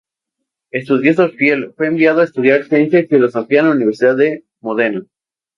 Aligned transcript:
Estudioso 0.71 1.29
fiel, 1.29 1.75
fue 1.77 1.85
enviado 1.85 2.21
a 2.21 2.23
estudiar 2.23 2.63
ciencia 2.63 3.01
y 3.01 3.05
filosofía 3.05 3.59
en 3.59 3.65
la 3.67 3.75
Universidad 3.75 4.17
de 4.17 4.45
Módena. 4.59 5.03